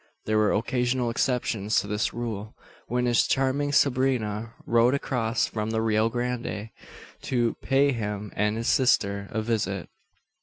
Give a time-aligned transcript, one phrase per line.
[0.25, 2.57] There were occasional exceptions to this rule:
[2.87, 6.71] when his charming sobrina rode across from the Rio Grande
[7.21, 9.89] to pay him and his sister a visit.